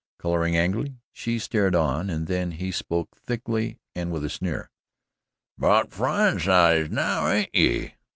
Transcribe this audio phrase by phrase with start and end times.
[0.17, 4.71] Colouring angrily, she started on and then he spoke thickly and with a sneer:
[5.59, 7.93] "'Bout fryin' size, now, ain't ye?